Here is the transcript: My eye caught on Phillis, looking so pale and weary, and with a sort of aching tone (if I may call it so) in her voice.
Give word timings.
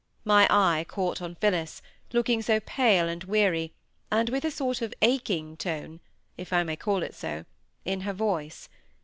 My 0.25 0.47
eye 0.49 0.83
caught 0.85 1.21
on 1.21 1.35
Phillis, 1.35 1.83
looking 2.11 2.41
so 2.41 2.59
pale 2.59 3.07
and 3.07 3.23
weary, 3.25 3.71
and 4.11 4.29
with 4.31 4.43
a 4.43 4.49
sort 4.49 4.81
of 4.81 4.95
aching 5.03 5.55
tone 5.57 5.99
(if 6.37 6.51
I 6.51 6.63
may 6.63 6.75
call 6.75 7.03
it 7.03 7.13
so) 7.13 7.45
in 7.85 8.01
her 8.01 8.13
voice. 8.13 8.67